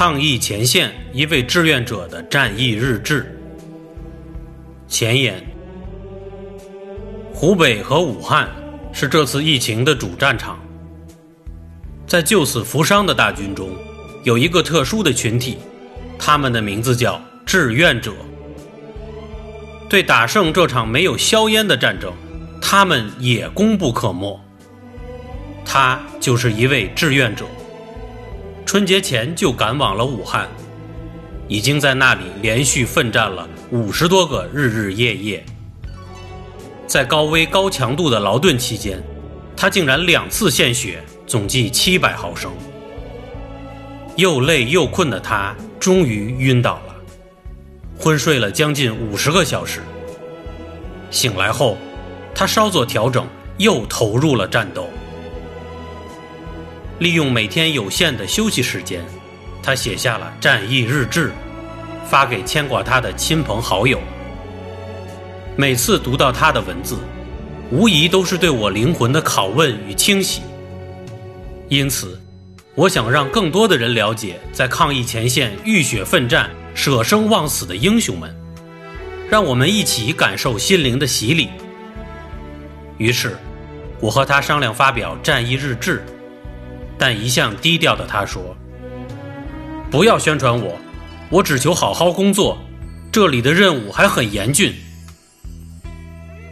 [0.00, 3.38] 抗疫前线一位志愿者的战役日志。
[4.88, 5.44] 前言：
[7.34, 8.48] 湖北和武汉
[8.94, 10.58] 是这次疫情的主战场。
[12.06, 13.68] 在救死扶伤的大军中，
[14.24, 15.58] 有一个特殊的群体，
[16.18, 18.10] 他们的名字叫志愿者。
[19.86, 22.10] 对打胜这场没有硝烟的战争，
[22.58, 24.40] 他们也功不可没。
[25.62, 27.44] 他就是一位志愿者，
[28.70, 30.48] 春节前就赶往了武汉，
[31.48, 35.44] 已经在那里连续奋战了五十多个日日夜夜。
[36.86, 39.02] 在高危高强度的劳顿期间，
[39.56, 41.02] 他竟然两次献血。
[41.26, 42.52] 总计七百毫升，
[44.14, 46.94] 又累又困的他终于晕倒了，
[47.98, 49.80] 昏睡了将近五十个小时。
[51.10, 51.76] 醒来后，
[52.32, 53.26] 他稍作调整，
[53.58, 54.88] 又投入了战斗。
[57.00, 59.02] 利用每天有限的休息时间，
[59.62, 61.32] 他写下了战役日志，
[62.06, 63.98] 发给牵挂他的亲朋好友。
[65.56, 66.98] 每次读到他的文字，
[67.70, 70.42] 无疑都是对我灵魂的拷问与清洗。
[71.70, 72.20] 因此，
[72.74, 78.30] 我想让更多的人了解在抗疫前线浴血奋战、舍生忘死的英雄们，
[79.30, 81.48] 让我们一起感受心灵的洗礼。
[82.98, 83.38] 于是，
[84.00, 86.04] 我和他商量发表战役日志，
[87.00, 88.54] 但一向低调的他说
[89.90, 90.78] ：“不要宣传我，
[91.30, 92.58] 我只求好好工作，
[93.10, 94.74] 这里的任务还很严峻。”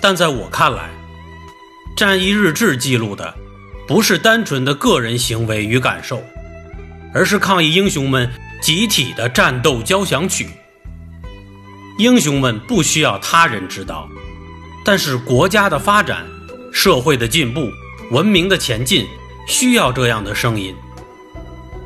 [0.00, 0.88] 但在我看来，
[1.94, 3.34] 战役日志记录的。
[3.86, 6.22] 不是单纯的个人行为与感受，
[7.12, 8.30] 而是抗疫英雄们
[8.62, 10.48] 集体的战斗交响曲。
[11.98, 14.08] 英雄们不需要他人知道，
[14.84, 16.24] 但是国家的发展、
[16.72, 17.68] 社会的进步、
[18.12, 19.04] 文明的前进，
[19.50, 20.72] 需要这样的声音。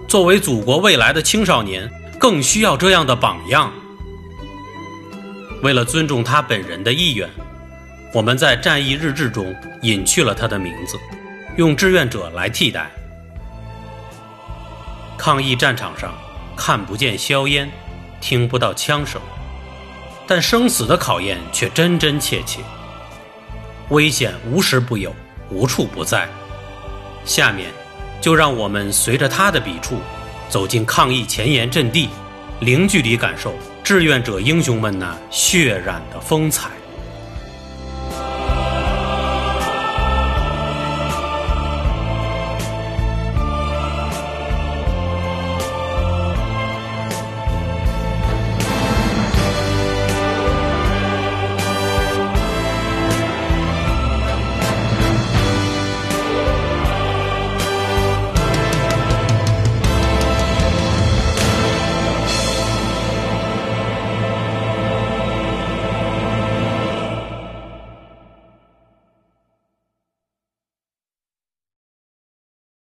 [0.06, 3.72] 作为祖国未来的青少年，更需要这样的榜样。
[5.62, 7.26] 为了尊重他本人的意愿，
[8.12, 10.98] 我们在战役日志中隐去了他的名字。
[11.56, 12.90] 用志愿者来替代。
[15.16, 16.12] 抗疫战场上，
[16.54, 17.70] 看不见硝烟，
[18.20, 19.18] 听不到枪声，
[20.26, 22.60] 但生死的考验却真真切切。
[23.88, 25.14] 危险无时不有，
[25.48, 26.28] 无处不在。
[27.24, 27.70] 下面，
[28.20, 29.98] 就让我们随着他的笔触，
[30.48, 32.08] 走进抗疫前沿阵地，
[32.60, 36.70] 零距离感受志愿者英雄们那血染的风采。